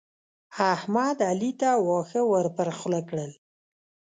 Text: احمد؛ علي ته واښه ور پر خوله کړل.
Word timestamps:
احمد؛ 0.73 1.17
علي 1.29 1.51
ته 1.61 1.69
واښه 1.87 2.21
ور 2.31 2.45
پر 2.55 2.67
خوله 2.77 3.01
کړل. 3.09 3.31